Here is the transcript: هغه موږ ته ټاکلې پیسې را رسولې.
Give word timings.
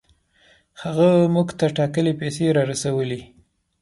هغه 0.81 1.09
موږ 1.35 1.49
ته 1.59 1.65
ټاکلې 1.77 2.13
پیسې 2.21 2.45
را 2.55 2.63
رسولې. 2.71 3.21